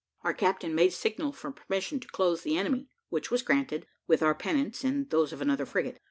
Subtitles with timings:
[0.23, 4.33] Our captain made signal for permission to close the enemy, which was granted, with our
[4.33, 5.99] pennants, and those of another frigate.